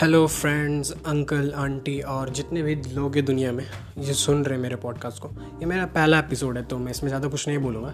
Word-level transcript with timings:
Hello 0.00 0.26
friends 0.26 0.90
uncle 1.06 1.52
aunty 1.52 1.98
और 2.00 2.30
जितने 2.30 2.62
भी 2.62 2.74
लोग 2.74 3.14
हैं 3.14 3.24
दुनिया 3.24 3.50
में 3.52 3.64
ये 3.98 4.12
सुन 4.12 4.44
रहे 4.44 4.54
हैं 4.54 4.62
मेरे 4.62 4.76
पॉडकास्ट 4.76 5.22
को। 5.22 5.28
ये 5.60 5.66
मेरा 5.66 5.84
पहला 5.86 6.18
एपिसोड 6.18 6.56
है 6.56 6.62
तो 6.62 6.78
मैं 6.78 6.90
इसमें 6.90 7.08
ज़्यादा 7.08 7.28
कुछ 7.28 7.46
नहीं 7.48 7.58
बोलूँगा। 7.58 7.92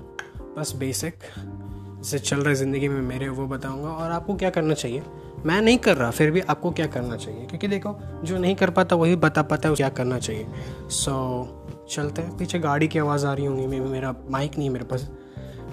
बस 0.59 0.73
बेसिक 0.77 1.15
जैसे 1.39 2.19
चल 2.19 2.37
रहा 2.37 2.49
है 2.49 2.55
ज़िंदगी 2.55 2.89
में 2.89 3.01
मेरे 3.01 3.29
वो 3.29 3.47
बताऊँगा। 3.47 3.89
और 3.89 4.11
आपको 4.11 4.35
क्या 4.35 4.51
करना 4.51 4.75
चाहिए? 4.75 5.03
मैं 5.47 5.61
नहीं 5.63 5.79
कर 5.79 5.97
रहा 5.97 6.11
फिर 6.11 6.31
भी 6.31 6.41
आपको 6.41 6.71
क्या 6.71 6.87
करना 6.87 7.17
चाहिए? 7.17 7.47
क्योंकि 7.47 7.69
देखो 7.69 7.97
जो 8.25 8.39
नहीं 8.39 8.55
कर 8.55 8.71
पाता 8.71 8.97
वही 8.97 9.17
बता 9.17 9.43
पाता 9.43 9.69
है 9.69 9.75
क्या 9.75 9.89
करना 9.89 10.19
चाहिए? 10.19 10.47
सो 10.91 11.13
so, 11.43 11.95
चलते 11.95 12.23
हैं। 12.23 12.37
पीछे 12.37 12.59
गाड़ी 12.59 12.89
की 12.89 12.99
आवाज़ 12.99 13.27
आ 13.27 13.33
रही 13.33 13.47
होंगी 13.47 13.67
मे 13.67 13.81
मेरा 13.81 14.15
माइक 14.31 14.59
नहीं 14.59 14.69
है 14.69 14.73
मेरे 14.73 14.85
पास। 14.85 15.09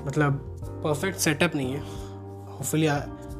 मतलब 0.07 0.41
परफेक्ट 0.84 1.20
सेटअप 1.20 1.55
नहीं 1.55 1.73
है। 1.73 1.80
होपफुली 1.80 2.88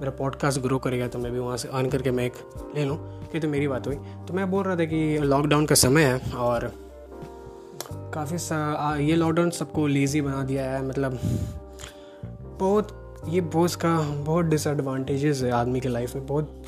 मेरा 0.04 0.18
पॉडकास्ट 0.18 0.62
ग्रो 0.62 0.78
करेगा 0.78 1.08
तो 1.08 1.20
मैं 1.20 1.32
भी 1.32 1.40
वहाँ 1.40 1.58
से 1.58 1.68
ऑन 1.68 1.90
करके 1.90 2.12
मैं 2.12 2.26
एक 2.26 2.34
ले 2.76 2.86
लूँ। 2.86 2.98
कि 3.26 3.40
तो 3.40 3.48
मेरी 3.48 3.68
बात 3.68 3.88
हुई। 3.88 3.96
तो 3.96 4.34
मैं 4.34 4.52
बोल 4.52 4.64
रहा 4.64 4.76
था 4.76 4.86
कि 4.86 5.18
लॉकडाउन 5.18 5.66
का 5.66 5.76
समय 5.76 6.04
है 6.04 6.32
और 6.34 6.74
काफ़ी 7.94 8.38
सा 8.38 8.96
ये 8.98 9.16
लॉकडाउन 9.16 9.50
सबको 9.50 9.88
लेज़ी 9.88 10.22
बना 10.22 10.44
दिया 10.44 10.66
है। 10.66 10.86
मतलब 10.86 11.20
बहुत, 12.60 13.22
ये 13.28 13.42
बहुत 13.42 13.76
का, 13.76 14.00
बहुत 14.00 14.46
डिसएडवांटेजेस 14.46 15.42
है 15.42 15.52
आदमी 15.52 15.80
के 15.80 15.90
लाइफ 15.90 16.16
में। 16.16 16.26
बहुत 16.28 16.64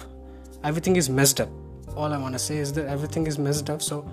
everything 0.65 0.97
is 0.97 1.11
messed 1.11 1.41
up 1.41 1.49
all 1.97 2.13
I 2.13 2.21
want 2.21 2.37
say 2.37 2.61
is 2.61 2.73
that 2.73 2.87
everything 2.87 3.27
is 3.27 3.41
messed 3.41 3.69
up 3.69 3.79
so 3.79 4.05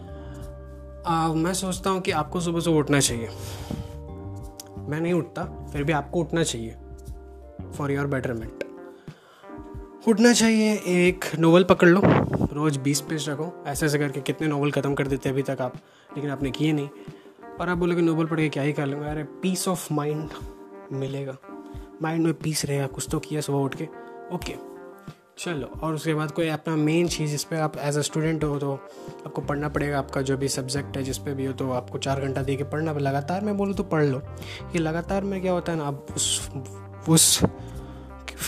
मैं 1.34 1.54
सोचता 1.54 1.90
हूँ 1.90 2.00
कि 2.00 2.10
आपको 2.10 2.40
सुबह 2.40 2.60
सुबह 2.60 2.78
उठना 2.78 3.00
चाहिए। 3.00 3.28
मैं 4.78 5.00
नहीं 5.00 5.12
उठता, 5.12 5.68
फिर 5.72 5.84
भी 5.84 5.92
आपको 5.92 6.20
उठना 6.20 6.42
चाहिए। 6.42 6.76
फॉर 7.78 7.92
योर 7.92 8.06
बेटरमेंट 8.06 8.61
उठना 10.08 10.32
चाहिए, 10.32 10.72
एक 10.86 11.24
नोवेल 11.38 11.64
पकड़ 11.64 11.88
लो। 11.88 12.00
रोज़ 12.52 12.78
बीस 12.78 13.00
पेज 13.00 13.28
रखो। 13.28 13.52
ऐसे 13.66 13.86
ऐसे 13.86 13.98
करके 13.98 14.20
कितने 14.20 14.46
नोवेल 14.48 14.70
ख़त्म 14.72 14.94
कर 14.94 15.06
देते 15.06 15.28
अभी 15.28 15.42
तक 15.42 15.60
आप, 15.60 15.74
लेकिन 16.16 16.30
आपने 16.30 16.50
किए 16.50 16.72
नहीं। 16.72 16.88
और 17.60 17.68
आप 17.68 17.78
बोलोगे 17.78 18.02
नोवेल 18.02 18.26
पढ़ 18.26 18.40
के 18.40 18.48
क्या 18.48 18.62
ही 18.62 18.72
कर 18.72 18.86
लूँगा? 18.86 19.10
अरे 19.10 19.22
पीस 19.42 19.66
ऑफ़ 19.68 19.92
माइंड 19.94 20.30
मिलेगा। 20.92 21.36
माइंड 22.02 22.24
में 22.24 22.34
पीस 22.34 22.64
रहेगा, 22.64 22.86
कुछ 22.86 23.06
तो 23.10 23.18
किया 23.18 23.40
सुबह 23.40 23.58
उठ 23.58 23.74
के। 23.74 23.88
ओके 24.34 24.54
चलो, 25.38 25.66
और 25.82 25.94
उसके 25.94 26.14
बाद 26.14 26.30
कोई 26.30 26.48
अपना 26.48 26.76
मेन 26.76 27.08
चीज़ 27.08 27.30
जिस 27.30 27.44
पर 27.44 27.56
आप 27.56 27.76
एज 27.78 27.98
अ 27.98 28.00
स्टूडेंट 28.00 28.44
हो 28.44 28.58
तो 28.58 28.72
आपको 28.72 29.42
पढ़ना 29.42 29.68
पड़ेगा। 29.68 29.98
आपका 29.98 30.22
जो 30.22 30.36
भी 30.36 30.48
सब्जेक्ट 30.48 30.96
है, 30.96 31.02
जिस 31.02 31.18
पे 31.18 31.34
भी 31.34 31.46
हो 31.46 31.52
तो 31.52 31.70
आपको 31.72 31.98
चार 31.98 32.20
घंटा 32.20 32.42
दे 32.42 32.56
के 32.56 32.64
पढ़ना। 32.64 32.92
लगातार 32.92 33.44
मैं 33.44 33.56
बोलूँ 33.56 33.74
तो 33.74 33.82
पढ़ 33.84 34.04
लो। 34.04 34.22
ये 34.74 34.78
लगातार 34.78 35.24
में 35.24 35.40
क्या 35.42 35.52
होता 35.52 35.72
है 35.72 35.78
ना, 35.78 35.84
आप 35.84 36.06
उस 36.16 36.50
उस 37.08 37.40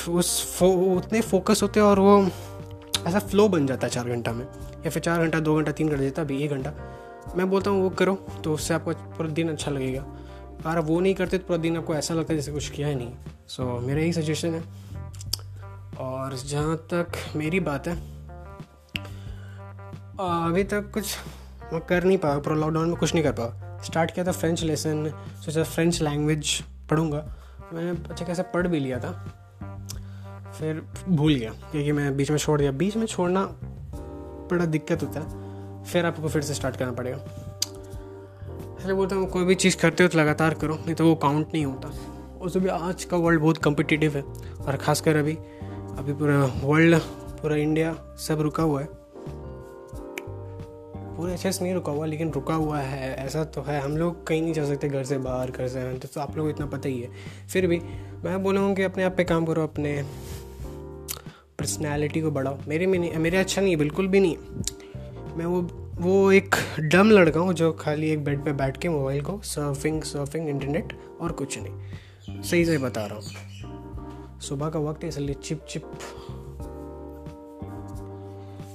उस 0.09 0.59
फो, 0.59 0.67
उतने 0.97 1.21
फोकस 1.21 1.63
होते 1.63 1.81
हैं 1.81 1.87
और 1.87 1.99
वो 1.99 2.29
ऐसा 3.07 3.19
फ्लो 3.19 3.49
बन 3.49 3.67
जाता 3.67 3.87
है 3.87 3.93
चार 3.93 4.09
घंटा 4.09 4.33
में। 4.33 4.45
या 4.45 4.91
फिर 4.91 5.03
चार 5.03 5.23
घंटा 5.23 5.41
दो 5.41 5.57
घंटा 5.57 5.73
तीन 5.73 5.89
घंटा 5.89 6.01
देता 6.01 6.23
अभी 6.23 6.43
एक 6.45 6.51
घंटा। 6.51 6.73
मैं 7.37 7.49
बोलता 7.51 7.71
हूँ 7.71 7.83
वो 7.83 7.91
करो 7.91 8.15
तो 8.45 8.55
उससे 8.55 8.75
आपको 8.75 8.93
पूरा 8.93 9.29
दिन 9.31 9.49
अच्छा 9.49 9.71
लगेगा। 9.71 10.05
अगर 10.67 10.79
वो 10.81 11.01
नहीं 11.01 11.15
करते 11.15 11.39
तो 11.39 11.47
पूरा 11.47 11.59
दिन 11.59 11.77
आपको 11.77 11.95
ऐसा 11.95 12.15
लगता 12.15 12.33
है 12.33 12.39
जैसे 12.39 12.53
कुछ 12.53 12.69
किया 12.71 12.89
ही 12.89 12.95
नहीं। 12.95 13.13
सो 13.49 13.63
so, 13.63 13.87
मेरा 13.87 14.01
यही 14.01 14.13
सजेशन 14.13 14.55
है। 14.55 14.63
और 16.01 16.37
जहाँ 16.37 16.77
तक 16.93 17.13
मेरी 17.37 17.61
बात 17.61 17.89
है 17.89 17.95
अभी 20.15 20.65
तक 20.65 20.91
कुछ 20.95 21.17
मैं 21.73 21.81
कर 21.81 22.05
नहीं 22.05 22.19
पाया 22.19 22.39
पूरा 22.39 22.57
लॉकडाउन 22.57 22.89
में 22.89 22.97
कुछ 22.97 23.15
नहीं 23.15 23.25
कर 23.25 23.33
पाया। 23.33 23.81
स्टार्ट 23.85 24.11
किया 24.11 24.27
था 24.27 24.33
फ्रेंच 24.33 24.63
लेसन 24.63 25.09
सोचा 25.45 25.63
फ्रेंच 25.65 26.01
लैंग्वेज 26.03 26.61
पढ़ूँगा। 26.91 27.25
मैंने 27.73 27.91
अच्छा 28.11 28.25
कैसे 28.25 28.43
पढ़ 28.55 28.67
भी 28.67 28.81
लिया 28.81 28.99
था। 28.99 29.11
फिर 30.59 30.83
भूल 31.09 31.35
गया 31.35 31.51
क्योंकि 31.71 31.93
मैं 31.93 32.17
बीच 32.17 32.31
में 32.31 32.39
छोड़ 32.39 32.59
दिया। 32.61 32.73
बीच 32.73 32.97
में 32.97 33.07
छोड़ना 33.07 33.45
बड़ा 34.51 34.65
दिक्कत 34.67 35.03
होता 35.03 35.21
है। 35.21 35.83
फिर 35.85 36.07
आपको 36.07 36.29
फिर 36.29 36.43
से 36.43 36.55
स्टार्ट 36.55 36.77
करना 36.77 36.93
पड़ेगा। 36.93 37.17
इसलिए 38.79 38.95
बोलता 38.97 39.17
हूँ 39.17 39.27
कोई 39.27 39.45
भी 39.45 39.55
चीज़ 39.55 39.77
करते 39.77 40.03
हो 40.03 40.09
तो 40.09 40.19
लगातार 40.19 40.55
करो 40.55 40.75
नहीं 40.77 40.95
तो 40.95 41.07
वो 41.07 41.15
काउंट 41.15 41.55
नहीं 41.55 41.65
होता। 41.67 41.89
और 42.41 42.59
भी 42.59 42.69
आज 42.69 43.05
का 43.05 43.17
वर्ल्ड 43.17 43.41
बहुत 43.41 43.59
कम्पिटिटिव 43.59 44.17
है 44.17 44.23
और 44.57 44.77
ख़ासकर 44.77 45.17
अभी 45.17 45.37
अभी 45.99 46.13
पूरा 46.13 46.45
वर्ल्ड 46.63 46.99
पूरा 47.41 47.57
इंडिया 47.57 47.95
सब 48.19 48.41
रुका 48.41 48.63
हुआ 48.63 48.81
है। 48.81 48.89
पूरे 51.17 51.33
अच्छे 51.33 51.51
से 51.53 51.65
नहीं 51.65 51.75
रुका 51.75 51.93
हुआ 51.93 52.07
लेकिन 52.07 52.31
रुका 52.31 52.55
हुआ 52.55 52.79
है। 52.79 53.15
ऐसा 53.17 53.45
तो 53.45 53.63
है 53.63 53.81
हम 53.81 53.97
लोग 53.97 54.27
कहीं 54.27 54.43
नहीं 54.43 54.53
जा 54.53 54.65
सकते 54.65 54.89
घर 54.89 55.05
से 55.05 55.19
बाहर 55.19 55.51
घर 55.51 55.69
से 55.69 55.93
तो, 55.95 56.21
आप 56.21 56.35
को 56.35 56.49
इतना 56.51 56.67
पता 56.67 56.89
ही 56.89 57.01
है। 57.01 57.11
फिर 57.53 57.67
भी 57.67 57.81
मैं 58.25 58.43
बोलूँगा 58.43 58.75
कि 58.75 58.83
अपने 58.83 59.05
आप 59.05 59.15
पे 59.17 59.25
काम 59.25 59.47
करो 59.47 59.63
अपने 59.63 60.03
पर्सनैलिटी 61.59 62.21
को 62.21 62.31
बढ़ाओ। 62.31 62.59
मेरे 62.69 62.87
में 62.87 62.99
नहीं, 62.99 63.13
मेरे 63.17 63.37
अच्छा 63.39 63.63
नहीं 63.63 63.73
है, 63.73 63.77
बिल्कुल 63.79 64.09
भी 64.09 64.21
नहीं 64.21 64.37
मैं 65.37 65.47
वो 65.47 65.61
वो 65.97 66.31
एक 66.33 66.55
डम 66.93 67.11
लड़का 67.11 67.41
हूँ 67.41 67.53
जो 67.55 67.73
खाली 67.73 68.11
एक 68.11 68.25
बेड 68.25 68.45
पे 68.45 68.53
बैठ 68.53 68.77
के 68.77 68.89
मोबाइल 68.89 69.21
को 69.23 69.41
सर्फिंग 69.45 70.03
सर्फिंग 70.03 70.49
इंटरनेट 70.49 70.93
और 71.21 71.33
कुछ 71.33 71.59
नहीं। 71.59 72.43
सही 72.43 72.65
से 72.65 72.79
बता 72.79 73.05
रहा 73.07 73.17
हूँ। 73.17 74.41
सुबह 74.41 74.71
का 74.71 74.79
वक्त 74.81 75.03
है 75.03 75.09
इसलिए 75.09 75.35
चिप 75.35 75.65
चिप 75.69 75.91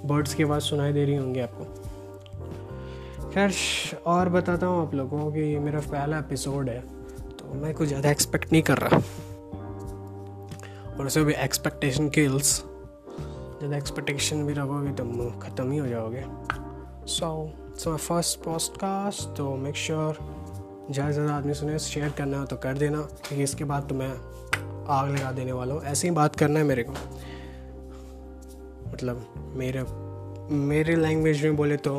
बर्ड्स 0.06 0.34
की 0.34 0.44
आवाज़ 0.44 0.64
सुनाई 0.64 0.94
दे 0.94 1.04
रही 1.06 1.16
होंगी 1.16 1.40
आपको। 1.40 1.66
खैर, 3.32 3.54
और 4.06 4.30
बताता 4.30 4.66
हूँ 4.66 4.82
आप 4.82 4.94
लोगों 4.96 5.20
को 5.20 5.32
कि 5.32 5.58
मेरा 5.60 5.80
पहला 5.82 6.20
एपिसोड 6.20 6.70
है 6.70 6.80
तो 7.40 7.54
मैं 7.56 7.74
कुछ 7.74 7.88
ज़्यादा 7.88 8.12
एक्सपेक्ट 8.12 8.52
नहीं 8.52 8.62
कर 8.62 8.78
रहा। 8.78 8.98
और 10.90 11.06
उसे 11.06 11.24
भी 11.24 11.34
एक्सपेक्टेशन 11.36 12.10
किल्स 12.10 12.60
ज़्यादा 13.60 13.78
एक्सपेक्टेशन 13.78 14.46
भी 14.46 14.54
रखोगे 14.54 14.92
तो 14.94 15.04
ख़त्म 15.42 15.72
ही 15.72 15.78
हो 15.78 15.88
जाओगे। 15.88 16.24
So 17.08 17.30
so 17.80 17.90
my 17.90 17.98
first 17.98 18.40
podcast 18.40 19.36
तो 19.38 19.56
मेक 19.58 19.76
श्योर 19.78 20.18
ज़्यादा 20.92 21.08
से 21.08 21.14
ज़्यादा 21.14 21.34
आदमी 21.34 21.54
सुने 21.54 21.80
शेयर 21.80 22.10
करना 22.18 22.40
हो 22.40 22.46
तो 22.46 22.56
कर 22.58 22.78
देना, 22.78 23.02
क्योंकि 23.02 23.44
इसके 23.44 23.64
बाद 23.64 23.88
तो 23.90 23.96
मैं 23.96 24.10
आग 24.90 25.10
लगा 25.10 25.32
देने 25.32 25.52
वाला 25.52 25.74
हूँ। 25.74 25.84
ऐसे 25.84 26.08
ही 26.08 26.14
बात 26.16 26.36
करना 26.36 26.60
है 26.60 26.66
मेरे 26.66 26.84
को। 26.84 26.94
मतलब 28.88 29.54
मेरे 29.56 29.84
मेरे 30.52 30.96
लैंग्वेज 30.96 31.44
में 31.44 31.56
बोले 31.56 31.78
तो 31.80 31.98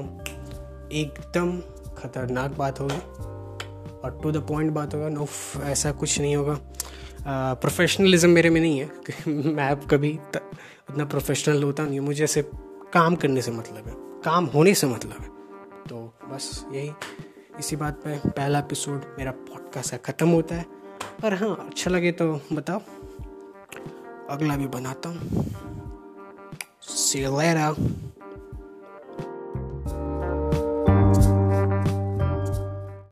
एकदम 0.92 1.58
ख़तरनाक 1.98 2.56
बात 2.58 2.80
होगी। 2.80 3.00
और 4.00 4.18
टू 4.22 4.32
द 4.32 4.36
पॉइंट 4.48 4.72
बात 4.72 4.94
होगा 4.94 5.08
नो 5.08 5.26
ऐसा 5.64 5.92
कुछ 5.92 6.20
नहीं 6.20 6.36
होगा। 6.36 6.58
प्रोफेशनलिज्म 7.28 8.30
मेरे 8.30 8.50
में 8.50 8.60
नहीं 8.60 8.78
है 8.78 8.90
मैं 9.28 9.70
अब 9.70 9.88
कभी 9.90 10.18
उतना 10.90 11.04
प्रोफेशनल 11.04 11.62
होता 11.62 11.82
नहीं 11.82 12.00
मुझे 12.00 12.24
ऐसे 12.24 12.50
काम 12.92 13.14
करने 13.14 13.42
से 13.42 13.50
मतलब 13.50 13.86
है। 13.86 14.22
काम 14.24 14.44
होने 14.44 14.74
से 14.74 14.86
मतलब 14.86 15.16
है। 15.20 15.28
तो 15.88 16.14
बस 16.28 16.66
यही। 16.72 16.90
इसी 17.58 17.76
बात 17.76 17.94
पे 17.94 18.30
पहला 18.30 18.58
एपिसोड 18.58 19.16
मेरा 19.18 19.30
पॉडकास्ट 19.30 19.90
का 19.90 19.96
ख़त्म 19.96 20.28
होता 20.28 20.54
है। 20.54 20.66
पर 21.22 21.34
हाँ 21.34 21.66
अच्छा 21.66 21.90
लगे 21.90 22.12
तो 22.12 22.40
बताओ। 22.52 22.78
अगला 24.30 24.56
भी 24.56 24.66
बनाता 24.66 25.08
हूँ। 25.08 25.46
सी 26.82 27.24